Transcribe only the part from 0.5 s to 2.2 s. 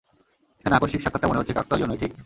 এখানে আকস্মিক সাক্ষাতটা মনে হচ্ছে কাকতালীয় নয়, ঠিক?